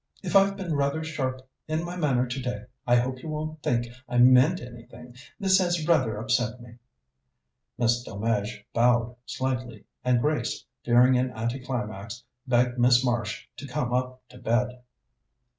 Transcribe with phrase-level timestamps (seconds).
[0.23, 4.17] "If I've been rather sharp in my manner today, I hope you won't think I
[4.17, 5.15] meant anything.
[5.39, 6.77] This has rather upset me."
[7.77, 14.23] Miss Delmege bowed slightly, and Grace, fearing an anticlimax, begged Miss Marsh to come up
[14.29, 14.79] to bed.